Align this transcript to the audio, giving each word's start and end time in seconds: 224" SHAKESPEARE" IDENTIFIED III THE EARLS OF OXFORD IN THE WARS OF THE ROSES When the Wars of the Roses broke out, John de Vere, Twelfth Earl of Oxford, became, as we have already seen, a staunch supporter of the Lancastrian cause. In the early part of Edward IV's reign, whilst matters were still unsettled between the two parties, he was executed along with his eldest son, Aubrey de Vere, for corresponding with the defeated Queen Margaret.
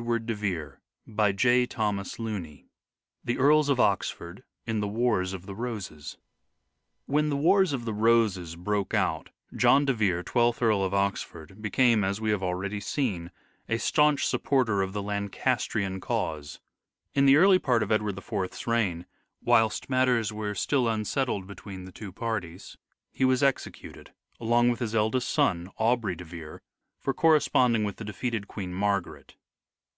224" 0.00 0.28
SHAKESPEARE" 1.10 1.26
IDENTIFIED 1.26 2.18
III 2.18 2.66
THE 3.22 3.36
EARLS 3.36 3.68
OF 3.68 3.78
OXFORD 3.78 4.44
IN 4.64 4.80
THE 4.80 4.88
WARS 4.88 5.34
OF 5.34 5.44
THE 5.44 5.54
ROSES 5.54 6.16
When 7.04 7.28
the 7.28 7.36
Wars 7.36 7.74
of 7.74 7.84
the 7.84 7.92
Roses 7.92 8.56
broke 8.56 8.94
out, 8.94 9.28
John 9.54 9.84
de 9.84 9.92
Vere, 9.92 10.22
Twelfth 10.22 10.62
Earl 10.62 10.82
of 10.84 10.94
Oxford, 10.94 11.60
became, 11.60 12.02
as 12.02 12.18
we 12.18 12.30
have 12.30 12.42
already 12.42 12.80
seen, 12.80 13.30
a 13.68 13.76
staunch 13.78 14.24
supporter 14.26 14.80
of 14.80 14.94
the 14.94 15.02
Lancastrian 15.02 16.00
cause. 16.00 16.60
In 17.14 17.26
the 17.26 17.36
early 17.36 17.58
part 17.58 17.82
of 17.82 17.92
Edward 17.92 18.16
IV's 18.16 18.66
reign, 18.66 19.04
whilst 19.42 19.90
matters 19.90 20.32
were 20.32 20.54
still 20.54 20.88
unsettled 20.88 21.46
between 21.46 21.84
the 21.84 21.92
two 21.92 22.10
parties, 22.10 22.78
he 23.12 23.26
was 23.26 23.42
executed 23.42 24.14
along 24.40 24.70
with 24.70 24.80
his 24.80 24.94
eldest 24.94 25.28
son, 25.28 25.68
Aubrey 25.76 26.14
de 26.16 26.24
Vere, 26.24 26.62
for 26.98 27.12
corresponding 27.12 27.84
with 27.84 27.96
the 27.96 28.04
defeated 28.06 28.48
Queen 28.48 28.72
Margaret. 28.72 29.34